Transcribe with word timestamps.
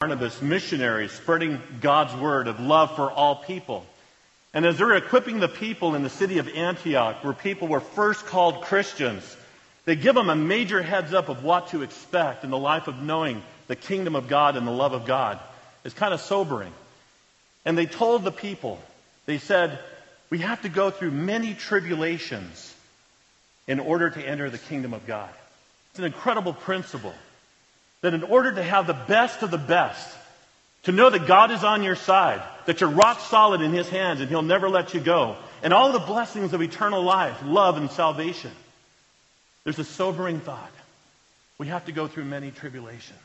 Barnabas 0.00 0.40
missionaries 0.40 1.12
spreading 1.12 1.60
God's 1.82 2.14
word 2.14 2.48
of 2.48 2.58
love 2.58 2.96
for 2.96 3.12
all 3.12 3.36
people. 3.36 3.84
And 4.54 4.64
as 4.64 4.78
they're 4.78 4.96
equipping 4.96 5.40
the 5.40 5.46
people 5.46 5.94
in 5.94 6.02
the 6.02 6.08
city 6.08 6.38
of 6.38 6.48
Antioch, 6.48 7.22
where 7.22 7.34
people 7.34 7.68
were 7.68 7.80
first 7.80 8.24
called 8.24 8.62
Christians, 8.62 9.36
they 9.84 9.96
give 9.96 10.14
them 10.14 10.30
a 10.30 10.34
major 10.34 10.80
heads 10.80 11.12
up 11.12 11.28
of 11.28 11.44
what 11.44 11.68
to 11.72 11.82
expect 11.82 12.44
in 12.44 12.50
the 12.50 12.56
life 12.56 12.88
of 12.88 13.02
knowing 13.02 13.42
the 13.66 13.76
kingdom 13.76 14.16
of 14.16 14.26
God 14.26 14.56
and 14.56 14.66
the 14.66 14.70
love 14.70 14.94
of 14.94 15.04
God. 15.04 15.38
It's 15.84 15.94
kind 15.94 16.14
of 16.14 16.22
sobering. 16.22 16.72
And 17.66 17.76
they 17.76 17.84
told 17.84 18.24
the 18.24 18.32
people, 18.32 18.80
they 19.26 19.36
said, 19.36 19.78
we 20.30 20.38
have 20.38 20.62
to 20.62 20.70
go 20.70 20.90
through 20.90 21.10
many 21.10 21.52
tribulations 21.52 22.74
in 23.66 23.78
order 23.78 24.08
to 24.08 24.26
enter 24.26 24.48
the 24.48 24.56
kingdom 24.56 24.94
of 24.94 25.06
God. 25.06 25.28
It's 25.90 25.98
an 25.98 26.06
incredible 26.06 26.54
principle 26.54 27.12
that 28.02 28.14
in 28.14 28.22
order 28.22 28.52
to 28.52 28.62
have 28.62 28.86
the 28.86 28.94
best 28.94 29.42
of 29.42 29.50
the 29.50 29.58
best, 29.58 30.16
to 30.84 30.92
know 30.92 31.10
that 31.10 31.26
God 31.26 31.50
is 31.50 31.62
on 31.62 31.82
your 31.82 31.96
side, 31.96 32.42
that 32.66 32.80
you're 32.80 32.90
rock 32.90 33.20
solid 33.20 33.60
in 33.60 33.72
His 33.72 33.88
hands 33.88 34.20
and 34.20 34.28
He'll 34.28 34.42
never 34.42 34.68
let 34.68 34.94
you 34.94 35.00
go, 35.00 35.36
and 35.62 35.72
all 35.72 35.92
the 35.92 35.98
blessings 35.98 36.52
of 36.52 36.62
eternal 36.62 37.02
life, 37.02 37.38
love, 37.44 37.76
and 37.76 37.90
salvation, 37.90 38.52
there's 39.64 39.78
a 39.78 39.84
sobering 39.84 40.40
thought. 40.40 40.72
We 41.58 41.66
have 41.66 41.84
to 41.86 41.92
go 41.92 42.06
through 42.06 42.24
many 42.24 42.50
tribulations. 42.50 43.18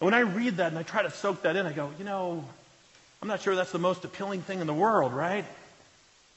And 0.00 0.06
when 0.06 0.14
I 0.14 0.20
read 0.20 0.58
that 0.58 0.68
and 0.68 0.78
I 0.78 0.82
try 0.82 1.02
to 1.02 1.10
soak 1.10 1.42
that 1.42 1.56
in, 1.56 1.64
I 1.64 1.72
go, 1.72 1.90
you 1.98 2.04
know, 2.04 2.44
I'm 3.22 3.28
not 3.28 3.40
sure 3.40 3.54
that's 3.54 3.72
the 3.72 3.78
most 3.78 4.04
appealing 4.04 4.42
thing 4.42 4.60
in 4.60 4.66
the 4.66 4.74
world, 4.74 5.14
right? 5.14 5.46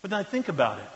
But 0.01 0.11
then 0.11 0.19
I 0.19 0.23
think 0.23 0.47
about 0.47 0.79
it. 0.79 0.87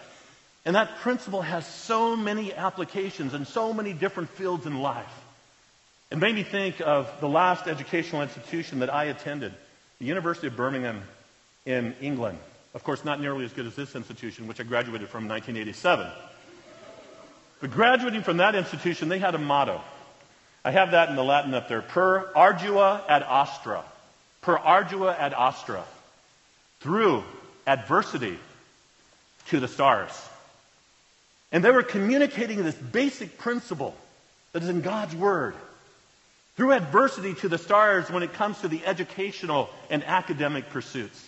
And 0.63 0.75
that 0.75 0.99
principle 0.99 1.41
has 1.41 1.67
so 1.67 2.15
many 2.15 2.53
applications 2.53 3.33
in 3.33 3.45
so 3.45 3.73
many 3.73 3.91
different 3.91 4.29
fields 4.29 4.65
in 4.65 4.79
life. 4.79 5.11
It 6.11 6.17
made 6.17 6.35
me 6.35 6.43
think 6.43 6.81
of 6.81 7.09
the 7.21 7.29
last 7.29 7.67
educational 7.67 8.21
institution 8.21 8.79
that 8.79 8.93
I 8.93 9.05
attended, 9.05 9.53
the 9.97 10.05
University 10.05 10.47
of 10.47 10.57
Birmingham 10.57 11.01
in 11.65 11.95
England. 12.01 12.37
Of 12.73 12.83
course, 12.83 13.05
not 13.05 13.21
nearly 13.21 13.45
as 13.45 13.53
good 13.53 13.65
as 13.65 13.75
this 13.75 13.95
institution, 13.95 14.45
which 14.45 14.59
I 14.59 14.63
graduated 14.63 15.07
from 15.07 15.23
in 15.23 15.29
1987. 15.29 16.07
But 17.61 17.71
graduating 17.71 18.23
from 18.23 18.37
that 18.37 18.55
institution, 18.55 19.07
they 19.07 19.19
had 19.19 19.35
a 19.35 19.37
motto. 19.37 19.81
I 20.65 20.71
have 20.71 20.91
that 20.91 21.09
in 21.09 21.15
the 21.15 21.23
Latin 21.23 21.53
up 21.53 21.69
there. 21.69 21.81
Per 21.81 22.33
ardua 22.33 23.03
ad 23.07 23.23
astra. 23.23 23.83
Per 24.41 24.57
ardua 24.57 25.17
ad 25.17 25.33
astra. 25.33 25.83
Through 26.81 27.23
adversity 27.65 28.37
to 29.47 29.61
the 29.61 29.67
stars. 29.67 30.11
And 31.53 31.63
they 31.63 31.71
were 31.71 31.83
communicating 31.83 32.63
this 32.63 32.75
basic 32.75 33.37
principle 33.37 33.95
that 34.51 34.61
is 34.61 34.69
in 34.69 34.81
God's 34.81 35.15
Word. 35.15 35.55
Through 36.61 36.73
adversity 36.73 37.33
to 37.33 37.49
the 37.49 37.57
stars 37.57 38.11
when 38.11 38.21
it 38.21 38.33
comes 38.33 38.61
to 38.61 38.67
the 38.67 38.85
educational 38.85 39.67
and 39.89 40.03
academic 40.03 40.69
pursuits. 40.69 41.27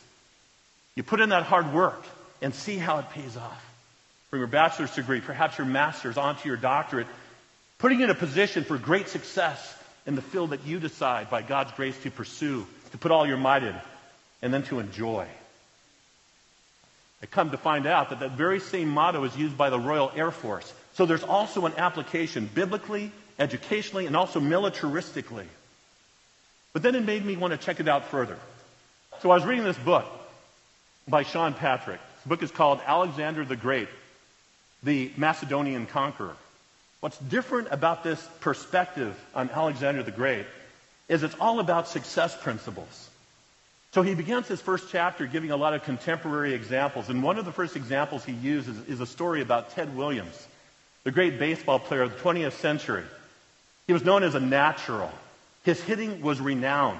You 0.93 1.01
put 1.01 1.21
in 1.21 1.29
that 1.29 1.41
hard 1.41 1.73
work 1.73 2.05
and 2.43 2.53
see 2.53 2.77
how 2.77 2.99
it 2.99 3.09
pays 3.09 3.35
off 3.35 3.65
from 4.29 4.37
your 4.37 4.47
bachelor's 4.47 4.93
degree, 4.93 5.21
perhaps 5.21 5.57
your 5.57 5.65
master's, 5.65 6.17
onto 6.17 6.47
your 6.47 6.55
doctorate, 6.55 7.07
putting 7.79 7.97
you 7.97 8.03
in 8.03 8.11
a 8.11 8.13
position 8.13 8.63
for 8.63 8.77
great 8.77 9.07
success 9.07 9.75
in 10.05 10.13
the 10.13 10.21
field 10.21 10.51
that 10.51 10.67
you 10.67 10.79
decide 10.79 11.31
by 11.31 11.41
God's 11.41 11.71
grace 11.71 11.97
to 12.03 12.11
pursue, 12.11 12.67
to 12.91 12.99
put 12.99 13.09
all 13.09 13.25
your 13.25 13.37
might 13.37 13.63
in, 13.63 13.75
and 14.43 14.53
then 14.53 14.61
to 14.65 14.77
enjoy. 14.77 15.25
I 17.23 17.25
come 17.25 17.49
to 17.49 17.57
find 17.57 17.87
out 17.87 18.11
that 18.11 18.19
that 18.19 18.33
very 18.33 18.59
same 18.59 18.89
motto 18.89 19.23
is 19.23 19.35
used 19.35 19.57
by 19.57 19.71
the 19.71 19.79
Royal 19.79 20.11
Air 20.15 20.29
Force. 20.29 20.71
So 20.93 21.07
there's 21.07 21.23
also 21.23 21.65
an 21.65 21.73
application 21.75 22.47
biblically, 22.53 23.11
educationally, 23.39 24.05
and 24.05 24.15
also 24.15 24.39
militaristically. 24.39 25.45
But 26.73 26.81
then 26.81 26.95
it 26.95 27.05
made 27.05 27.23
me 27.25 27.37
want 27.37 27.51
to 27.51 27.57
check 27.57 27.79
it 27.79 27.87
out 27.87 28.07
further. 28.07 28.37
So 29.21 29.31
I 29.31 29.35
was 29.35 29.45
reading 29.45 29.63
this 29.63 29.77
book 29.77 30.05
by 31.07 31.23
Sean 31.23 31.53
Patrick. 31.53 31.99
The 32.23 32.29
book 32.29 32.43
is 32.43 32.51
called 32.51 32.79
Alexander 32.85 33.45
the 33.45 33.55
Great 33.55 33.89
the 34.83 35.11
Macedonian 35.17 35.85
conqueror. 35.85 36.35
What's 36.99 37.17
different 37.17 37.69
about 37.71 38.03
this 38.03 38.25
perspective 38.41 39.17
on 39.33 39.49
Alexander 39.49 40.03
the 40.03 40.11
Great 40.11 40.45
is 41.09 41.23
it's 41.23 41.35
all 41.39 41.59
about 41.59 41.87
success 41.87 42.39
principles. 42.41 43.09
So 43.91 44.01
he 44.01 44.15
begins 44.15 44.47
his 44.47 44.61
first 44.61 44.89
chapter 44.89 45.27
giving 45.27 45.51
a 45.51 45.57
lot 45.57 45.73
of 45.73 45.83
contemporary 45.83 46.53
examples. 46.53 47.09
And 47.09 47.21
one 47.21 47.37
of 47.37 47.45
the 47.45 47.51
first 47.51 47.75
examples 47.75 48.25
he 48.25 48.33
uses 48.33 48.87
is 48.87 48.99
a 48.99 49.05
story 49.05 49.41
about 49.41 49.71
Ted 49.71 49.95
Williams, 49.95 50.47
the 51.03 51.11
great 51.11 51.39
baseball 51.39 51.79
player 51.79 52.01
of 52.01 52.13
the 52.13 52.19
20th 52.19 52.53
century. 52.53 53.03
He 53.87 53.93
was 53.93 54.03
known 54.03 54.23
as 54.23 54.35
a 54.35 54.39
natural. 54.39 55.11
His 55.63 55.81
hitting 55.81 56.21
was 56.21 56.39
renowned. 56.39 56.99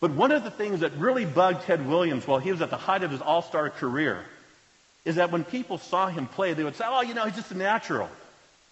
But 0.00 0.12
one 0.12 0.32
of 0.32 0.44
the 0.44 0.50
things 0.50 0.80
that 0.80 0.92
really 0.96 1.24
bugged 1.24 1.64
Ted 1.64 1.86
Williams 1.86 2.26
while 2.26 2.38
he 2.38 2.50
was 2.50 2.62
at 2.62 2.70
the 2.70 2.76
height 2.76 3.02
of 3.02 3.10
his 3.10 3.20
all 3.20 3.42
star 3.42 3.68
career 3.70 4.24
is 5.04 5.16
that 5.16 5.30
when 5.30 5.44
people 5.44 5.78
saw 5.78 6.08
him 6.08 6.26
play, 6.26 6.54
they 6.54 6.64
would 6.64 6.76
say, 6.76 6.84
oh, 6.86 7.02
you 7.02 7.14
know, 7.14 7.24
he's 7.24 7.36
just 7.36 7.50
a 7.50 7.56
natural. 7.56 8.08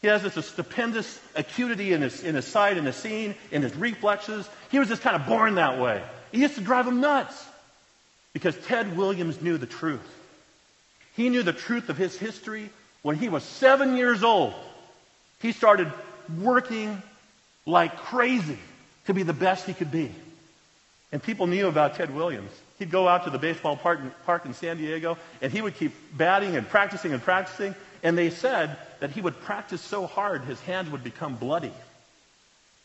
He 0.00 0.08
has 0.08 0.22
this 0.22 0.46
stupendous 0.46 1.20
acuity 1.34 1.92
in 1.92 2.02
his, 2.02 2.22
in 2.22 2.34
his 2.34 2.46
sight, 2.46 2.76
in 2.76 2.84
his 2.84 2.96
seeing, 2.96 3.34
in 3.50 3.62
his 3.62 3.74
reflexes. 3.74 4.48
He 4.70 4.78
was 4.78 4.88
just 4.88 5.02
kind 5.02 5.16
of 5.16 5.26
born 5.26 5.56
that 5.56 5.78
way. 5.78 6.02
He 6.30 6.40
used 6.40 6.54
to 6.54 6.60
drive 6.60 6.86
him 6.86 7.00
nuts 7.00 7.44
because 8.32 8.56
Ted 8.66 8.96
Williams 8.96 9.42
knew 9.42 9.58
the 9.58 9.66
truth. 9.66 10.00
He 11.16 11.28
knew 11.30 11.42
the 11.42 11.52
truth 11.52 11.88
of 11.88 11.96
his 11.96 12.16
history 12.16 12.70
when 13.02 13.16
he 13.16 13.28
was 13.28 13.42
seven 13.42 13.96
years 13.96 14.22
old. 14.22 14.54
He 15.40 15.52
started 15.52 15.92
working 16.40 17.02
like 17.68 17.96
crazy 17.98 18.58
to 19.04 19.14
be 19.14 19.22
the 19.22 19.34
best 19.34 19.66
he 19.66 19.74
could 19.74 19.92
be. 19.92 20.10
And 21.12 21.22
people 21.22 21.46
knew 21.46 21.68
about 21.68 21.94
Ted 21.94 22.14
Williams. 22.14 22.50
He'd 22.78 22.90
go 22.90 23.06
out 23.06 23.24
to 23.24 23.30
the 23.30 23.38
baseball 23.38 23.76
park 23.76 24.00
in, 24.00 24.10
park 24.24 24.46
in 24.46 24.54
San 24.54 24.78
Diego, 24.78 25.18
and 25.42 25.52
he 25.52 25.60
would 25.60 25.76
keep 25.76 25.92
batting 26.16 26.56
and 26.56 26.68
practicing 26.68 27.12
and 27.12 27.22
practicing. 27.22 27.74
And 28.02 28.16
they 28.16 28.30
said 28.30 28.76
that 29.00 29.10
he 29.10 29.20
would 29.20 29.38
practice 29.40 29.80
so 29.80 30.06
hard 30.06 30.42
his 30.44 30.60
hands 30.60 30.90
would 30.90 31.04
become 31.04 31.36
bloody. 31.36 31.72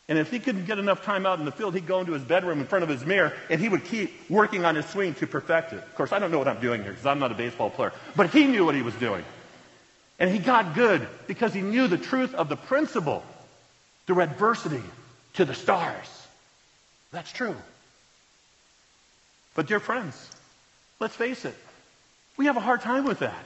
And 0.06 0.18
if 0.18 0.30
he 0.30 0.38
couldn't 0.38 0.66
get 0.66 0.78
enough 0.78 1.02
time 1.02 1.24
out 1.24 1.38
in 1.38 1.46
the 1.46 1.52
field, 1.52 1.74
he'd 1.74 1.86
go 1.86 2.00
into 2.00 2.12
his 2.12 2.22
bedroom 2.22 2.60
in 2.60 2.66
front 2.66 2.82
of 2.82 2.90
his 2.90 3.06
mirror 3.06 3.32
and 3.48 3.58
he 3.58 3.70
would 3.70 3.84
keep 3.84 4.12
working 4.28 4.66
on 4.66 4.74
his 4.74 4.84
swing 4.86 5.14
to 5.14 5.26
perfect 5.26 5.72
it. 5.72 5.78
Of 5.78 5.94
course, 5.94 6.12
I 6.12 6.18
don't 6.18 6.30
know 6.30 6.38
what 6.38 6.48
I'm 6.48 6.60
doing 6.60 6.82
here 6.82 6.92
because 6.92 7.06
I'm 7.06 7.18
not 7.18 7.32
a 7.32 7.34
baseball 7.34 7.70
player, 7.70 7.92
but 8.14 8.28
he 8.28 8.44
knew 8.44 8.66
what 8.66 8.74
he 8.74 8.82
was 8.82 8.94
doing. 8.96 9.24
And 10.18 10.30
he 10.30 10.38
got 10.38 10.74
good 10.74 11.06
because 11.26 11.54
he 11.54 11.62
knew 11.62 11.88
the 11.88 11.96
truth 11.96 12.34
of 12.34 12.50
the 12.50 12.56
principle 12.56 13.24
through 14.06 14.20
adversity 14.20 14.82
to 15.34 15.44
the 15.44 15.54
stars. 15.54 16.08
That's 17.12 17.32
true. 17.32 17.56
But, 19.54 19.66
dear 19.66 19.80
friends, 19.80 20.28
let's 21.00 21.14
face 21.14 21.44
it, 21.44 21.54
we 22.36 22.46
have 22.46 22.56
a 22.56 22.60
hard 22.60 22.80
time 22.80 23.04
with 23.04 23.20
that. 23.20 23.44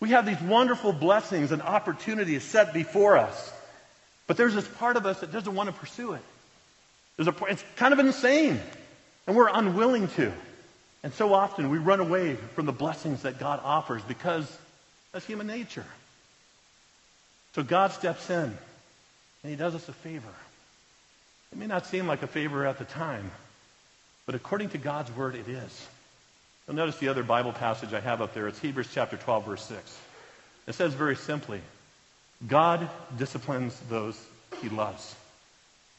We 0.00 0.10
have 0.10 0.26
these 0.26 0.40
wonderful 0.40 0.92
blessings 0.92 1.52
and 1.52 1.62
opportunities 1.62 2.42
set 2.42 2.72
before 2.74 3.16
us, 3.16 3.52
but 4.26 4.36
there's 4.36 4.54
this 4.54 4.68
part 4.68 4.96
of 4.96 5.06
us 5.06 5.20
that 5.20 5.32
doesn't 5.32 5.54
want 5.54 5.68
to 5.68 5.74
pursue 5.74 6.12
it. 6.12 6.22
A, 7.18 7.34
it's 7.48 7.64
kind 7.76 7.92
of 7.92 7.98
insane, 7.98 8.60
and 9.26 9.36
we're 9.36 9.48
unwilling 9.48 10.08
to. 10.08 10.32
And 11.02 11.14
so 11.14 11.32
often 11.32 11.70
we 11.70 11.78
run 11.78 12.00
away 12.00 12.36
from 12.54 12.66
the 12.66 12.72
blessings 12.72 13.22
that 13.22 13.38
God 13.38 13.60
offers 13.62 14.02
because 14.02 14.50
that's 15.12 15.24
human 15.24 15.46
nature. 15.46 15.84
So 17.54 17.62
God 17.62 17.92
steps 17.92 18.28
in, 18.28 18.56
and 19.42 19.50
He 19.50 19.56
does 19.56 19.74
us 19.74 19.88
a 19.88 19.92
favor. 19.92 20.34
It 21.52 21.58
may 21.58 21.66
not 21.66 21.86
seem 21.86 22.06
like 22.06 22.22
a 22.22 22.26
favor 22.26 22.66
at 22.66 22.78
the 22.78 22.84
time, 22.84 23.30
but 24.26 24.34
according 24.34 24.70
to 24.70 24.78
God's 24.78 25.10
word, 25.12 25.34
it 25.34 25.48
is. 25.48 25.86
You'll 26.66 26.76
notice 26.76 26.98
the 26.98 27.08
other 27.08 27.22
Bible 27.22 27.52
passage 27.52 27.92
I 27.92 28.00
have 28.00 28.20
up 28.20 28.34
there. 28.34 28.48
It's 28.48 28.58
Hebrews 28.58 28.88
chapter 28.92 29.16
12, 29.16 29.46
verse 29.46 29.64
6. 29.66 29.98
It 30.66 30.74
says 30.74 30.94
very 30.94 31.14
simply, 31.14 31.60
God 32.46 32.88
disciplines 33.16 33.78
those 33.88 34.20
he 34.60 34.68
loves. 34.68 35.14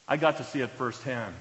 I 0.07 0.17
got 0.17 0.37
to 0.37 0.43
see 0.43 0.61
it 0.61 0.69
firsthand. 0.71 1.33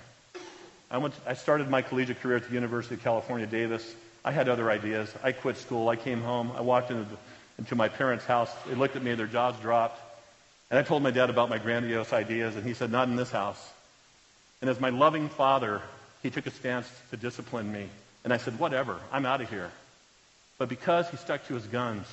I, 0.91 0.99
went 0.99 1.15
to, 1.15 1.31
I 1.31 1.35
started 1.35 1.69
my 1.69 1.83
collegiate 1.83 2.21
career 2.21 2.37
at 2.37 2.47
the 2.47 2.55
University 2.55 2.95
of 2.95 3.03
California, 3.03 3.47
Davis. 3.47 3.95
I 4.25 4.31
had 4.31 4.49
other 4.49 4.71
ideas. 4.71 5.13
I 5.23 5.33
quit 5.33 5.57
school. 5.57 5.89
I 5.89 5.97
came 5.97 6.23
home. 6.23 6.53
I 6.57 6.61
walked 6.61 6.91
into, 6.91 7.05
the, 7.05 7.17
into 7.59 7.75
my 7.75 7.89
parents' 7.89 8.25
house. 8.25 8.51
They 8.69 8.75
looked 8.75 8.97
at 8.97 9.03
me. 9.03 9.15
Their 9.15 9.27
jaws 9.27 9.59
dropped. 9.61 10.01
And 10.71 10.79
I 10.79 10.83
told 10.83 11.03
my 11.03 11.11
dad 11.11 11.31
about 11.31 11.49
my 11.49 11.59
grandiose 11.59 12.13
ideas, 12.13 12.57
and 12.57 12.67
he 12.67 12.75
said, 12.75 12.91
Not 12.91 13.09
in 13.09 13.17
this 13.17 13.31
house. 13.31 13.73
And 14.61 14.71
as 14.71 14.81
my 14.81 14.91
loving 14.91 15.29
father 15.29 15.83
he 16.27 16.31
took 16.31 16.47
a 16.47 16.51
stance 16.51 16.91
to 17.11 17.17
discipline 17.17 17.71
me. 17.71 17.89
And 18.25 18.33
I 18.33 18.39
said, 18.39 18.59
whatever, 18.59 18.99
I'm 19.13 19.25
out 19.25 19.41
of 19.41 19.49
here. 19.49 19.71
But 20.59 20.69
because 20.69 21.09
he 21.09 21.17
stuck 21.17 21.47
to 21.47 21.55
his 21.55 21.67
guns, 21.67 22.07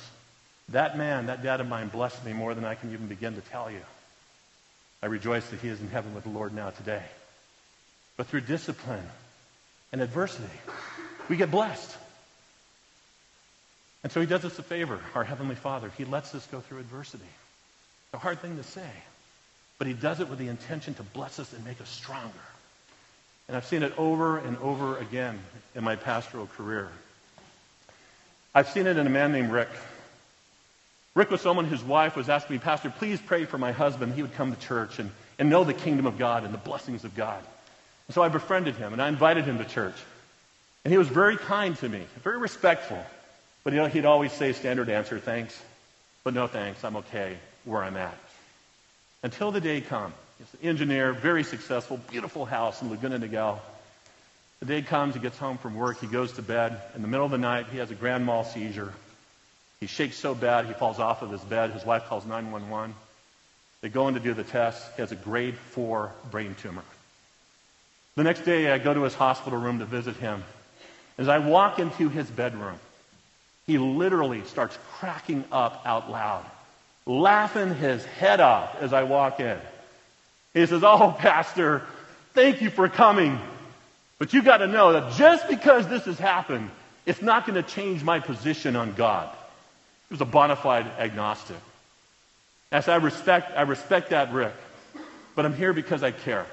that 0.68 0.96
man, 0.96 1.26
that 1.26 1.42
dad 1.42 1.60
of 1.60 1.68
mine, 1.68 1.88
blessed 1.88 2.24
me 2.24 2.32
more 2.32 2.54
than 2.54 2.64
I 2.64 2.76
can 2.76 2.92
even 2.92 3.08
begin 3.08 3.34
to 3.34 3.40
tell 3.40 3.70
you. 3.70 3.80
I 5.02 5.06
rejoice 5.06 5.48
that 5.50 5.60
he 5.60 5.68
is 5.68 5.80
in 5.80 5.88
heaven 5.88 6.14
with 6.14 6.24
the 6.24 6.30
Lord 6.30 6.54
now 6.54 6.70
today. 6.70 7.02
But 8.16 8.28
through 8.28 8.42
discipline 8.42 9.04
and 9.90 10.00
adversity, 10.00 10.46
we 11.28 11.36
get 11.36 11.50
blessed. 11.50 11.96
And 14.04 14.12
so 14.12 14.20
he 14.20 14.26
does 14.26 14.44
us 14.44 14.58
a 14.58 14.62
favor, 14.62 15.00
our 15.14 15.24
Heavenly 15.24 15.56
Father. 15.56 15.90
He 15.98 16.04
lets 16.04 16.34
us 16.34 16.46
go 16.46 16.60
through 16.60 16.78
adversity. 16.78 17.24
It's 18.14 18.20
a 18.20 18.22
hard 18.22 18.38
thing 18.38 18.56
to 18.58 18.62
say, 18.62 18.88
but 19.76 19.88
he 19.88 19.92
does 19.92 20.20
it 20.20 20.28
with 20.28 20.38
the 20.38 20.46
intention 20.46 20.94
to 20.94 21.02
bless 21.02 21.40
us 21.40 21.52
and 21.52 21.64
make 21.64 21.80
us 21.80 21.88
stronger. 21.88 22.30
And 23.48 23.56
I've 23.56 23.66
seen 23.66 23.82
it 23.82 23.92
over 23.98 24.38
and 24.38 24.56
over 24.58 24.98
again 24.98 25.40
in 25.74 25.82
my 25.82 25.96
pastoral 25.96 26.46
career. 26.46 26.88
I've 28.54 28.68
seen 28.68 28.86
it 28.86 28.98
in 28.98 29.04
a 29.04 29.10
man 29.10 29.32
named 29.32 29.50
Rick. 29.50 29.68
Rick 31.16 31.32
was 31.32 31.40
someone 31.40 31.64
whose 31.64 31.82
wife 31.82 32.14
was 32.14 32.28
asking 32.28 32.54
me, 32.54 32.60
Pastor, 32.60 32.88
please 32.88 33.20
pray 33.20 33.46
for 33.46 33.58
my 33.58 33.72
husband. 33.72 34.14
He 34.14 34.22
would 34.22 34.34
come 34.34 34.54
to 34.54 34.60
church 34.60 35.00
and, 35.00 35.10
and 35.40 35.50
know 35.50 35.64
the 35.64 35.74
kingdom 35.74 36.06
of 36.06 36.16
God 36.16 36.44
and 36.44 36.54
the 36.54 36.58
blessings 36.58 37.02
of 37.02 37.16
God. 37.16 37.42
And 38.06 38.14
so 38.14 38.22
I 38.22 38.28
befriended 38.28 38.76
him 38.76 38.92
and 38.92 39.02
I 39.02 39.08
invited 39.08 39.44
him 39.44 39.58
to 39.58 39.64
church. 39.64 39.96
And 40.84 40.92
he 40.92 40.98
was 40.98 41.08
very 41.08 41.36
kind 41.36 41.76
to 41.78 41.88
me, 41.88 42.04
very 42.22 42.38
respectful. 42.38 43.04
But 43.64 43.72
you 43.72 43.80
know, 43.80 43.88
he'd 43.88 44.04
always 44.04 44.30
say 44.30 44.52
standard 44.52 44.88
answer, 44.88 45.18
thanks, 45.18 45.60
but 46.22 46.32
no 46.32 46.46
thanks, 46.46 46.84
I'm 46.84 46.94
okay 46.98 47.38
where 47.64 47.82
I'm 47.82 47.96
at. 47.96 48.16
Until 49.22 49.50
the 49.50 49.60
day 49.60 49.80
comes. 49.80 50.14
He's 50.38 50.60
an 50.60 50.68
engineer, 50.68 51.12
very 51.12 51.44
successful, 51.44 51.98
beautiful 52.10 52.44
house 52.44 52.82
in 52.82 52.90
Laguna 52.90 53.18
Niguel. 53.18 53.58
The 54.60 54.66
day 54.66 54.82
comes, 54.82 55.14
he 55.14 55.20
gets 55.20 55.38
home 55.38 55.58
from 55.58 55.74
work, 55.74 56.00
he 56.00 56.06
goes 56.06 56.32
to 56.32 56.42
bed. 56.42 56.80
In 56.94 57.02
the 57.02 57.08
middle 57.08 57.24
of 57.24 57.32
the 57.32 57.38
night, 57.38 57.66
he 57.70 57.78
has 57.78 57.90
a 57.90 57.94
grand 57.94 58.26
mal 58.26 58.44
seizure. 58.44 58.92
He 59.80 59.86
shakes 59.86 60.16
so 60.16 60.34
bad, 60.34 60.66
he 60.66 60.72
falls 60.72 60.98
off 60.98 61.22
of 61.22 61.30
his 61.30 61.42
bed. 61.42 61.70
His 61.70 61.84
wife 61.84 62.04
calls 62.04 62.24
911. 62.24 62.94
They 63.80 63.88
go 63.90 64.08
in 64.08 64.14
to 64.14 64.20
do 64.20 64.32
the 64.32 64.44
test. 64.44 64.82
He 64.96 65.02
has 65.02 65.12
a 65.12 65.16
grade 65.16 65.56
4 65.56 66.10
brain 66.30 66.54
tumor. 66.60 66.84
The 68.16 68.22
next 68.22 68.44
day, 68.44 68.70
I 68.70 68.78
go 68.78 68.94
to 68.94 69.02
his 69.02 69.14
hospital 69.14 69.58
room 69.58 69.80
to 69.80 69.84
visit 69.84 70.16
him. 70.16 70.42
As 71.18 71.28
I 71.28 71.38
walk 71.38 71.78
into 71.78 72.08
his 72.08 72.28
bedroom, 72.30 72.78
he 73.66 73.78
literally 73.78 74.42
starts 74.44 74.78
cracking 74.92 75.44
up 75.52 75.82
out 75.84 76.10
loud, 76.10 76.44
laughing 77.06 77.74
his 77.74 78.04
head 78.04 78.40
off 78.40 78.76
as 78.80 78.92
I 78.92 79.02
walk 79.02 79.40
in. 79.40 79.58
He 80.54 80.64
says, 80.66 80.82
Oh, 80.84 81.14
Pastor, 81.18 81.82
thank 82.32 82.62
you 82.62 82.70
for 82.70 82.88
coming. 82.88 83.38
But 84.18 84.32
you've 84.32 84.44
got 84.44 84.58
to 84.58 84.66
know 84.66 84.92
that 84.92 85.12
just 85.14 85.48
because 85.48 85.88
this 85.88 86.04
has 86.04 86.18
happened, 86.18 86.70
it's 87.04 87.20
not 87.20 87.46
going 87.46 87.62
to 87.62 87.68
change 87.68 88.02
my 88.02 88.20
position 88.20 88.76
on 88.76 88.94
God. 88.94 89.28
He 90.08 90.14
was 90.14 90.20
a 90.20 90.26
bona 90.26 90.56
fide 90.56 90.86
agnostic. 90.98 91.56
As 92.70 92.88
I 92.88 92.96
respect, 92.96 93.56
I 93.56 93.62
respect 93.62 94.10
that, 94.10 94.32
Rick, 94.32 94.54
but 95.34 95.44
I'm 95.44 95.54
here 95.54 95.72
because 95.72 96.02
I 96.02 96.12
care. 96.12 96.46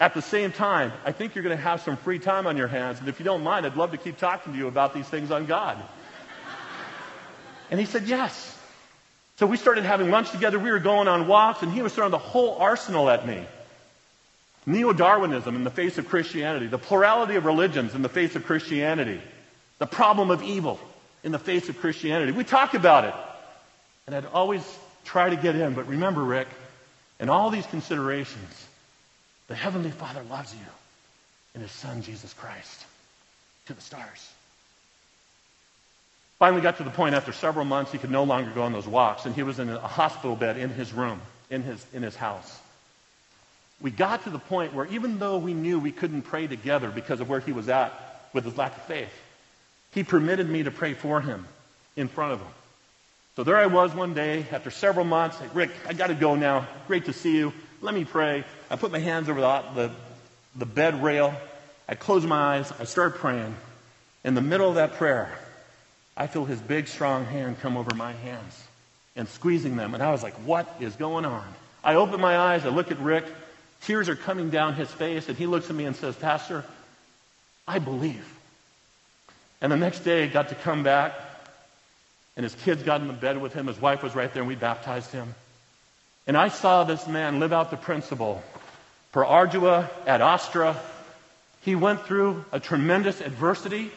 At 0.00 0.14
the 0.14 0.22
same 0.22 0.50
time, 0.50 0.92
I 1.04 1.12
think 1.12 1.34
you're 1.34 1.44
going 1.44 1.56
to 1.56 1.62
have 1.62 1.80
some 1.80 1.96
free 1.96 2.18
time 2.18 2.46
on 2.46 2.56
your 2.56 2.66
hands, 2.66 2.98
and 2.98 3.08
if 3.08 3.20
you 3.20 3.24
don't 3.24 3.44
mind, 3.44 3.64
I'd 3.64 3.76
love 3.76 3.92
to 3.92 3.96
keep 3.96 4.18
talking 4.18 4.52
to 4.52 4.58
you 4.58 4.66
about 4.66 4.94
these 4.94 5.08
things 5.08 5.30
on 5.30 5.46
God. 5.46 5.78
And 7.70 7.78
he 7.78 7.86
said, 7.86 8.04
Yes. 8.04 8.58
So 9.38 9.46
we 9.46 9.56
started 9.56 9.84
having 9.84 10.10
lunch 10.10 10.30
together. 10.30 10.58
We 10.58 10.70
were 10.70 10.78
going 10.78 11.08
on 11.08 11.26
walks, 11.26 11.62
and 11.62 11.72
he 11.72 11.82
was 11.82 11.94
throwing 11.94 12.10
the 12.10 12.18
whole 12.18 12.56
arsenal 12.56 13.08
at 13.10 13.26
me. 13.26 13.44
Neo 14.66 14.92
Darwinism 14.92 15.56
in 15.56 15.64
the 15.64 15.70
face 15.70 15.98
of 15.98 16.08
Christianity, 16.08 16.68
the 16.68 16.78
plurality 16.78 17.34
of 17.34 17.44
religions 17.44 17.94
in 17.94 18.02
the 18.02 18.08
face 18.08 18.36
of 18.36 18.44
Christianity, 18.44 19.20
the 19.78 19.86
problem 19.86 20.30
of 20.30 20.42
evil 20.42 20.78
in 21.24 21.32
the 21.32 21.38
face 21.38 21.68
of 21.68 21.78
Christianity. 21.78 22.32
We 22.32 22.44
talk 22.44 22.74
about 22.74 23.04
it. 23.04 23.14
And 24.06 24.14
I'd 24.14 24.26
always 24.26 24.62
try 25.04 25.30
to 25.30 25.36
get 25.36 25.56
in, 25.56 25.74
but 25.74 25.88
remember, 25.88 26.22
Rick, 26.22 26.48
in 27.18 27.28
all 27.28 27.50
these 27.50 27.66
considerations, 27.66 28.66
the 29.48 29.54
Heavenly 29.54 29.90
Father 29.90 30.22
loves 30.30 30.52
you 30.54 30.66
in 31.54 31.60
His 31.60 31.72
Son, 31.72 32.02
Jesus 32.02 32.32
Christ, 32.34 32.84
to 33.66 33.74
the 33.74 33.80
stars. 33.80 34.30
Finally 36.42 36.60
got 36.60 36.78
to 36.78 36.82
the 36.82 36.90
point 36.90 37.14
after 37.14 37.32
several 37.32 37.64
months 37.64 37.92
he 37.92 37.98
could 37.98 38.10
no 38.10 38.24
longer 38.24 38.50
go 38.50 38.62
on 38.62 38.72
those 38.72 38.88
walks, 38.88 39.26
and 39.26 39.34
he 39.36 39.44
was 39.44 39.60
in 39.60 39.70
a 39.70 39.78
hospital 39.78 40.34
bed 40.34 40.56
in 40.56 40.70
his 40.70 40.92
room, 40.92 41.20
in 41.50 41.62
his, 41.62 41.86
in 41.92 42.02
his 42.02 42.16
house. 42.16 42.58
We 43.80 43.92
got 43.92 44.24
to 44.24 44.30
the 44.30 44.40
point 44.40 44.74
where 44.74 44.86
even 44.86 45.20
though 45.20 45.38
we 45.38 45.54
knew 45.54 45.78
we 45.78 45.92
couldn't 45.92 46.22
pray 46.22 46.48
together 46.48 46.90
because 46.90 47.20
of 47.20 47.28
where 47.28 47.38
he 47.38 47.52
was 47.52 47.68
at 47.68 47.92
with 48.32 48.44
his 48.44 48.58
lack 48.58 48.76
of 48.76 48.82
faith, 48.86 49.12
he 49.92 50.02
permitted 50.02 50.50
me 50.50 50.64
to 50.64 50.72
pray 50.72 50.94
for 50.94 51.20
him 51.20 51.46
in 51.94 52.08
front 52.08 52.32
of 52.32 52.40
him. 52.40 52.52
So 53.36 53.44
there 53.44 53.56
I 53.56 53.66
was 53.66 53.94
one 53.94 54.12
day 54.12 54.44
after 54.50 54.72
several 54.72 55.04
months. 55.04 55.38
Hey, 55.38 55.46
Rick, 55.54 55.70
I 55.86 55.92
got 55.92 56.08
to 56.08 56.14
go 56.16 56.34
now. 56.34 56.66
Great 56.88 57.04
to 57.04 57.12
see 57.12 57.36
you. 57.36 57.52
Let 57.82 57.94
me 57.94 58.04
pray. 58.04 58.42
I 58.68 58.74
put 58.74 58.90
my 58.90 58.98
hands 58.98 59.28
over 59.28 59.40
the, 59.40 59.62
the, 59.76 59.90
the 60.56 60.66
bed 60.66 61.04
rail. 61.04 61.34
I 61.88 61.94
close 61.94 62.26
my 62.26 62.56
eyes. 62.56 62.72
I 62.80 62.82
start 62.82 63.18
praying. 63.18 63.54
In 64.24 64.34
the 64.34 64.42
middle 64.42 64.68
of 64.68 64.74
that 64.74 64.94
prayer, 64.94 65.38
I 66.16 66.26
feel 66.26 66.44
his 66.44 66.60
big, 66.60 66.88
strong 66.88 67.24
hand 67.24 67.60
come 67.60 67.76
over 67.76 67.94
my 67.94 68.12
hands 68.12 68.62
and 69.16 69.28
squeezing 69.28 69.76
them. 69.76 69.94
And 69.94 70.02
I 70.02 70.10
was 70.10 70.22
like, 70.22 70.34
what 70.46 70.74
is 70.80 70.94
going 70.96 71.24
on? 71.24 71.46
I 71.82 71.94
open 71.94 72.20
my 72.20 72.36
eyes. 72.36 72.64
I 72.64 72.68
look 72.68 72.90
at 72.90 72.98
Rick. 72.98 73.24
Tears 73.82 74.08
are 74.08 74.16
coming 74.16 74.50
down 74.50 74.74
his 74.74 74.90
face. 74.90 75.28
And 75.28 75.36
he 75.36 75.46
looks 75.46 75.70
at 75.70 75.76
me 75.76 75.84
and 75.84 75.96
says, 75.96 76.14
Pastor, 76.16 76.64
I 77.66 77.78
believe. 77.78 78.26
And 79.60 79.72
the 79.72 79.76
next 79.76 80.00
day, 80.00 80.28
got 80.28 80.48
to 80.50 80.54
come 80.54 80.82
back. 80.82 81.14
And 82.36 82.44
his 82.44 82.54
kids 82.54 82.82
got 82.82 83.00
in 83.00 83.06
the 83.06 83.12
bed 83.12 83.40
with 83.40 83.52
him. 83.52 83.66
His 83.66 83.80
wife 83.80 84.02
was 84.02 84.14
right 84.14 84.32
there, 84.32 84.42
and 84.42 84.48
we 84.48 84.54
baptized 84.54 85.12
him. 85.12 85.34
And 86.26 86.36
I 86.36 86.48
saw 86.48 86.84
this 86.84 87.06
man 87.06 87.40
live 87.40 87.52
out 87.52 87.70
the 87.70 87.76
principle. 87.76 88.42
Per 89.12 89.24
ardua 89.24 89.90
ad 90.06 90.20
astra. 90.22 90.76
He 91.62 91.74
went 91.74 92.02
through 92.02 92.44
a 92.52 92.58
tremendous 92.58 93.20
adversity. 93.20 93.90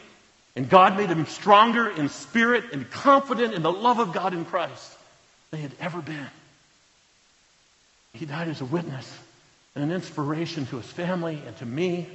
And 0.56 0.70
God 0.70 0.96
made 0.96 1.10
him 1.10 1.26
stronger 1.26 1.88
in 1.88 2.08
spirit 2.08 2.72
and 2.72 2.90
confident 2.90 3.52
in 3.52 3.62
the 3.62 3.72
love 3.72 3.98
of 3.98 4.14
God 4.14 4.32
in 4.32 4.46
Christ 4.46 4.96
than 5.50 5.60
he 5.60 5.62
had 5.64 5.74
ever 5.78 6.00
been. 6.00 6.26
He 8.14 8.24
died 8.24 8.48
as 8.48 8.62
a 8.62 8.64
witness 8.64 9.18
and 9.74 9.84
an 9.84 9.92
inspiration 9.92 10.64
to 10.66 10.76
his 10.76 10.86
family 10.86 11.38
and 11.46 11.54
to 11.58 11.66
me. 11.66 12.08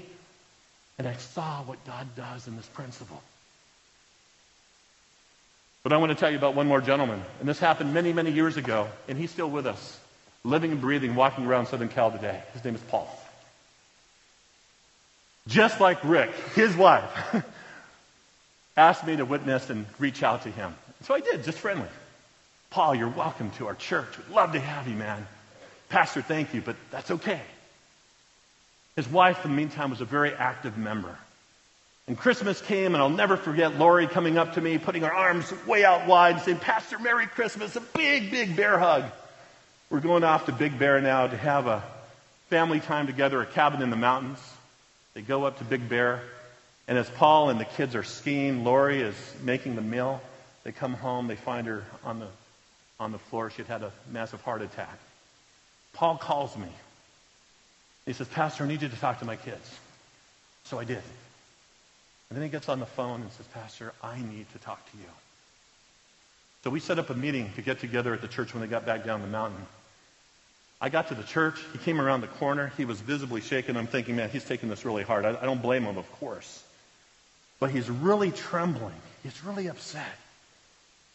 And 0.97 1.07
I 1.07 1.13
saw 1.13 1.61
what 1.63 1.85
God 1.85 2.07
does 2.15 2.47
in 2.47 2.57
this 2.57 2.65
principle. 2.65 3.21
But 5.83 5.93
I 5.93 5.97
want 5.97 6.11
to 6.11 6.15
tell 6.15 6.31
you 6.31 6.37
about 6.37 6.55
one 6.55 6.67
more 6.67 6.81
gentleman. 6.81 7.21
And 7.39 7.47
this 7.47 7.59
happened 7.59 7.93
many, 7.93 8.11
many 8.11 8.31
years 8.31 8.57
ago. 8.57 8.87
And 9.07 9.19
he's 9.19 9.29
still 9.29 9.49
with 9.49 9.67
us, 9.67 9.99
living 10.43 10.71
and 10.71 10.81
breathing, 10.81 11.13
walking 11.13 11.45
around 11.45 11.67
Southern 11.67 11.89
Cal 11.89 12.11
today. 12.11 12.41
His 12.53 12.63
name 12.65 12.73
is 12.73 12.81
Paul. 12.81 13.07
Just 15.47 15.79
like 15.79 16.03
Rick, 16.03 16.31
his 16.55 16.75
wife. 16.75 17.35
asked 18.77 19.05
me 19.05 19.15
to 19.17 19.25
witness 19.25 19.69
and 19.69 19.85
reach 19.99 20.23
out 20.23 20.43
to 20.43 20.51
him. 20.51 20.73
So 21.03 21.13
I 21.13 21.19
did, 21.19 21.43
just 21.43 21.59
friendly. 21.59 21.87
Paul, 22.69 22.95
you're 22.95 23.09
welcome 23.09 23.51
to 23.51 23.67
our 23.67 23.75
church. 23.75 24.17
We'd 24.17 24.35
love 24.35 24.53
to 24.53 24.59
have 24.59 24.87
you, 24.87 24.95
man. 24.95 25.27
Pastor, 25.89 26.21
thank 26.21 26.53
you, 26.53 26.61
but 26.61 26.75
that's 26.89 27.11
okay. 27.11 27.41
His 28.95 29.07
wife, 29.09 29.43
in 29.43 29.51
the 29.51 29.57
meantime, 29.57 29.89
was 29.89 30.01
a 30.01 30.05
very 30.05 30.33
active 30.33 30.77
member. 30.77 31.17
And 32.07 32.17
Christmas 32.17 32.61
came, 32.61 32.93
and 32.93 33.01
I'll 33.01 33.09
never 33.09 33.37
forget 33.37 33.77
Lori 33.77 34.07
coming 34.07 34.37
up 34.37 34.53
to 34.55 34.61
me, 34.61 34.77
putting 34.77 35.03
her 35.03 35.13
arms 35.13 35.53
way 35.65 35.85
out 35.85 36.07
wide, 36.07 36.35
and 36.35 36.43
saying, 36.43 36.59
Pastor, 36.59 36.97
Merry 36.99 37.27
Christmas, 37.27 37.75
a 37.75 37.81
big, 37.81 38.31
big 38.31 38.55
bear 38.55 38.77
hug. 38.79 39.05
We're 39.89 39.99
going 39.99 40.23
off 40.23 40.45
to 40.45 40.53
Big 40.53 40.79
Bear 40.79 41.01
now 41.01 41.27
to 41.27 41.35
have 41.35 41.67
a 41.67 41.83
family 42.49 42.79
time 42.79 43.07
together, 43.07 43.41
a 43.41 43.45
cabin 43.45 43.81
in 43.81 43.89
the 43.89 43.97
mountains. 43.97 44.39
They 45.13 45.21
go 45.21 45.43
up 45.43 45.57
to 45.57 45.65
Big 45.65 45.89
Bear. 45.89 46.21
And 46.91 46.97
as 46.97 47.09
Paul 47.09 47.49
and 47.49 47.57
the 47.57 47.63
kids 47.63 47.95
are 47.95 48.03
skiing, 48.03 48.65
Lori 48.65 48.99
is 48.99 49.15
making 49.43 49.77
the 49.77 49.81
meal. 49.81 50.21
They 50.65 50.73
come 50.73 50.93
home, 50.93 51.27
they 51.27 51.37
find 51.37 51.65
her 51.67 51.85
on 52.03 52.19
the, 52.19 52.27
on 52.99 53.13
the 53.13 53.17
floor. 53.17 53.49
She 53.49 53.59
had 53.59 53.67
had 53.67 53.83
a 53.83 53.93
massive 54.11 54.41
heart 54.41 54.61
attack. 54.61 54.99
Paul 55.93 56.17
calls 56.17 56.57
me. 56.57 56.67
He 58.05 58.11
says, 58.11 58.27
Pastor, 58.27 58.65
I 58.65 58.67
need 58.67 58.81
you 58.81 58.89
to 58.89 58.95
talk 58.97 59.19
to 59.19 59.25
my 59.25 59.37
kids. 59.37 59.79
So 60.65 60.79
I 60.79 60.83
did. 60.83 61.01
And 62.29 62.35
then 62.35 62.43
he 62.43 62.49
gets 62.49 62.67
on 62.67 62.81
the 62.81 62.85
phone 62.85 63.21
and 63.21 63.31
says, 63.31 63.45
Pastor, 63.53 63.93
I 64.03 64.19
need 64.19 64.51
to 64.51 64.59
talk 64.59 64.85
to 64.91 64.97
you. 64.97 65.09
So 66.65 66.71
we 66.71 66.81
set 66.81 66.99
up 66.99 67.09
a 67.09 67.15
meeting 67.15 67.53
to 67.55 67.61
get 67.61 67.79
together 67.79 68.13
at 68.13 68.19
the 68.19 68.27
church 68.27 68.53
when 68.53 68.59
they 68.59 68.67
got 68.67 68.85
back 68.85 69.05
down 69.05 69.21
the 69.21 69.29
mountain. 69.29 69.65
I 70.81 70.89
got 70.89 71.07
to 71.07 71.15
the 71.15 71.23
church. 71.23 71.57
He 71.71 71.77
came 71.77 72.01
around 72.01 72.19
the 72.19 72.27
corner. 72.27 72.73
He 72.75 72.83
was 72.83 72.99
visibly 72.99 73.39
shaken. 73.39 73.77
I'm 73.77 73.87
thinking, 73.87 74.17
man, 74.17 74.29
he's 74.29 74.43
taking 74.43 74.67
this 74.67 74.83
really 74.83 75.03
hard. 75.03 75.23
I, 75.23 75.29
I 75.41 75.45
don't 75.45 75.61
blame 75.61 75.85
him, 75.85 75.97
of 75.97 76.11
course. 76.19 76.65
But 77.61 77.69
he's 77.69 77.89
really 77.89 78.31
trembling. 78.31 78.95
He's 79.21 79.45
really 79.45 79.67
upset. 79.67 80.17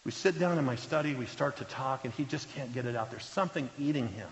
We 0.05 0.13
sit 0.13 0.39
down 0.39 0.57
in 0.59 0.65
my 0.65 0.77
study, 0.77 1.15
we 1.15 1.27
start 1.27 1.57
to 1.57 1.65
talk, 1.65 2.05
and 2.05 2.15
he 2.15 2.25
just 2.25 2.55
can't 2.55 2.73
get 2.73 2.87
it 2.87 2.95
out. 2.95 3.11
There's 3.11 3.25
something 3.25 3.69
eating 3.81 4.07
him. 4.07 4.29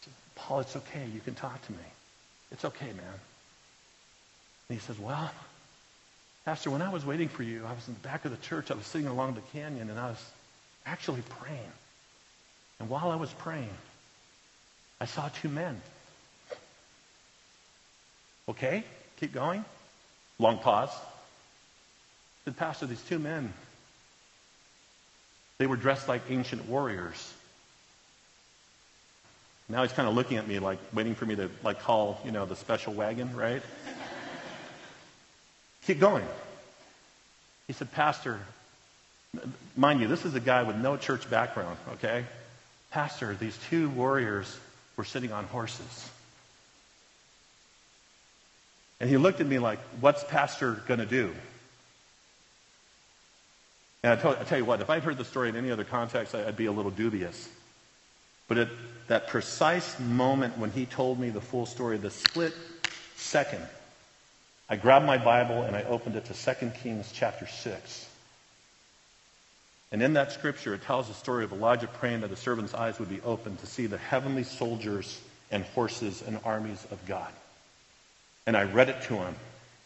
Says, 0.00 0.14
Paul, 0.34 0.60
it's 0.60 0.74
okay. 0.74 1.04
You 1.12 1.20
can 1.20 1.34
talk 1.34 1.64
to 1.66 1.72
me. 1.72 1.78
It's 2.50 2.64
okay, 2.64 2.86
man. 2.86 3.20
And 4.68 4.78
he 4.78 4.78
says, 4.78 4.98
Well, 4.98 5.30
Pastor, 6.46 6.70
when 6.70 6.80
I 6.80 6.88
was 6.88 7.04
waiting 7.04 7.28
for 7.28 7.42
you, 7.42 7.62
I 7.66 7.74
was 7.74 7.86
in 7.86 7.92
the 7.92 8.00
back 8.00 8.24
of 8.24 8.30
the 8.30 8.38
church. 8.38 8.70
I 8.70 8.74
was 8.74 8.86
sitting 8.86 9.06
along 9.06 9.34
the 9.34 9.58
canyon, 9.58 9.90
and 9.90 10.00
I 10.00 10.08
was 10.08 10.30
actually 10.86 11.22
praying. 11.40 11.72
And 12.80 12.88
while 12.88 13.10
I 13.10 13.16
was 13.16 13.30
praying, 13.34 13.68
I 14.98 15.04
saw 15.04 15.28
two 15.28 15.50
men. 15.50 15.78
Okay, 18.48 18.82
keep 19.20 19.34
going. 19.34 19.62
Long 20.42 20.58
pause. 20.58 20.90
said, 22.44 22.56
Pastor, 22.56 22.86
these 22.86 23.00
two 23.02 23.20
men, 23.20 23.52
they 25.58 25.68
were 25.68 25.76
dressed 25.76 26.08
like 26.08 26.22
ancient 26.28 26.68
warriors. 26.68 27.32
Now 29.68 29.82
he's 29.82 29.92
kind 29.92 30.08
of 30.08 30.16
looking 30.16 30.38
at 30.38 30.48
me 30.48 30.58
like 30.58 30.80
waiting 30.92 31.14
for 31.14 31.26
me 31.26 31.36
to 31.36 31.48
like 31.62 31.80
call, 31.82 32.20
you 32.24 32.32
know, 32.32 32.44
the 32.44 32.56
special 32.56 32.92
wagon, 32.92 33.36
right? 33.36 33.62
Keep 35.86 36.00
going. 36.00 36.26
He 37.68 37.72
said, 37.72 37.92
Pastor, 37.92 38.40
mind 39.76 40.00
you, 40.00 40.08
this 40.08 40.24
is 40.24 40.34
a 40.34 40.40
guy 40.40 40.64
with 40.64 40.74
no 40.74 40.96
church 40.96 41.30
background, 41.30 41.78
okay? 41.92 42.24
Pastor, 42.90 43.36
these 43.36 43.56
two 43.70 43.90
warriors 43.90 44.58
were 44.96 45.04
sitting 45.04 45.30
on 45.30 45.44
horses. 45.44 46.10
And 49.02 49.10
he 49.10 49.16
looked 49.16 49.40
at 49.40 49.48
me 49.48 49.58
like, 49.58 49.80
What's 50.00 50.22
Pastor 50.22 50.80
going 50.86 51.00
to 51.00 51.06
do? 51.06 51.34
And 54.04 54.12
I 54.12 54.16
tell, 54.16 54.30
I 54.30 54.44
tell, 54.44 54.58
you 54.58 54.64
what, 54.64 54.80
if 54.80 54.88
I'd 54.90 55.02
heard 55.02 55.18
the 55.18 55.24
story 55.24 55.48
in 55.48 55.56
any 55.56 55.72
other 55.72 55.82
context, 55.82 56.36
I'd 56.36 56.56
be 56.56 56.66
a 56.66 56.72
little 56.72 56.92
dubious. 56.92 57.48
But 58.46 58.58
at 58.58 58.68
that 59.08 59.26
precise 59.26 59.98
moment 59.98 60.56
when 60.56 60.70
he 60.70 60.86
told 60.86 61.18
me 61.18 61.30
the 61.30 61.40
full 61.40 61.66
story, 61.66 61.98
the 61.98 62.10
split 62.10 62.54
second, 63.16 63.66
I 64.68 64.76
grabbed 64.76 65.04
my 65.04 65.18
Bible 65.18 65.62
and 65.62 65.74
I 65.74 65.82
opened 65.82 66.14
it 66.14 66.26
to 66.26 66.34
2 66.34 66.70
Kings 66.82 67.10
chapter 67.12 67.46
6. 67.46 68.08
And 69.90 70.00
in 70.00 70.12
that 70.12 70.30
scripture, 70.30 70.74
it 70.74 70.82
tells 70.82 71.08
the 71.08 71.14
story 71.14 71.42
of 71.42 71.52
Elijah 71.52 71.88
praying 71.88 72.20
that 72.20 72.30
the 72.30 72.36
servant's 72.36 72.72
eyes 72.72 73.00
would 73.00 73.10
be 73.10 73.20
opened 73.22 73.58
to 73.60 73.66
see 73.66 73.86
the 73.86 73.98
heavenly 73.98 74.44
soldiers 74.44 75.20
and 75.50 75.64
horses 75.64 76.22
and 76.24 76.38
armies 76.44 76.86
of 76.92 77.04
God. 77.06 77.32
And 78.46 78.56
I 78.56 78.64
read 78.64 78.88
it 78.88 79.02
to 79.02 79.14
him. 79.14 79.34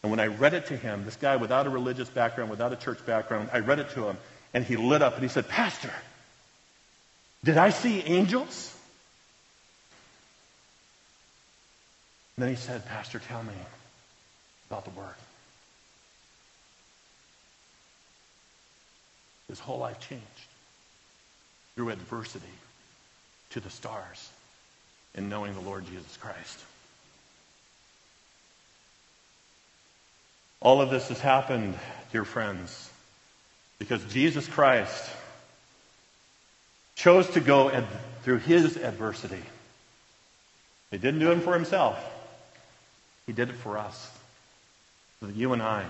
And 0.03 0.11
when 0.11 0.21
I 0.21 0.27
read 0.27 0.55
it 0.55 0.67
to 0.67 0.77
him, 0.77 1.05
this 1.05 1.17
guy 1.17 1.37
without 1.37 1.67
a 1.67 1.71
religious 1.71 2.09
background, 2.09 2.51
without 2.51 2.73
a 2.73 2.77
church 2.77 3.05
background, 3.05 3.51
I 3.53 3.59
read 3.59 3.79
it 3.79 3.91
to 3.91 4.09
him, 4.09 4.17
and 4.55 4.65
he 4.65 4.77
lit 4.77 5.03
up 5.03 5.15
and 5.15 5.23
he 5.23 5.29
said, 5.29 5.49
Pastor, 5.49 5.93
did 7.45 7.57
I 7.57 7.71
see 7.71 8.01
angels? 8.01 8.73
And 12.37 12.45
then 12.45 12.51
he 12.51 12.57
said, 12.57 12.87
Pastor, 12.87 13.19
tell 13.19 13.43
me 13.43 13.53
about 14.71 14.85
the 14.85 14.91
Word. 14.91 15.15
His 19.49 19.59
whole 19.59 19.79
life 19.79 20.01
changed 20.01 20.25
through 21.75 21.91
adversity 21.91 22.45
to 23.51 23.61
the 23.61 23.71
stars 23.71 24.31
in 25.15 25.29
knowing 25.29 25.55
the 25.55 25.61
Lord 25.61 25.87
Jesus 25.87 26.17
Christ. 26.17 26.59
All 30.61 30.81
of 30.81 30.91
this 30.91 31.09
has 31.09 31.21
happened, 31.21 31.79
dear 32.13 32.25
friends, 32.25 32.91
because 33.79 34.03
Jesus 34.07 34.47
Christ 34.49 35.11
chose 36.95 37.29
to 37.31 37.41
go 37.41 37.71
ad- 37.71 37.87
through 38.23 38.39
his 38.39 38.77
adversity. 38.77 39.43
He 40.91 40.99
didn't 40.99 41.21
do 41.21 41.31
it 41.33 41.41
for 41.41 41.55
himself. 41.55 41.99
He 43.27 43.33
did 43.33 43.51
it 43.51 43.57
for 43.57 43.77
us. 43.77 44.11
So 45.21 45.27
that 45.27 45.37
you 45.37 45.53
and 45.53 45.63
I 45.63 45.85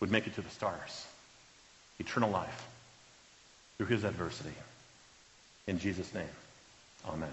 would 0.00 0.10
make 0.10 0.26
it 0.26 0.34
to 0.34 0.40
the 0.40 0.50
stars. 0.50 1.06
Eternal 1.98 2.30
life 2.30 2.66
through 3.76 3.86
his 3.86 4.04
adversity. 4.04 4.54
In 5.66 5.78
Jesus' 5.78 6.12
name, 6.14 6.28
amen. 7.08 7.32